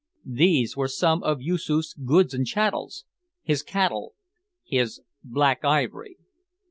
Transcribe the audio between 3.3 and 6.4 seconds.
his "cattle," his "black ivory."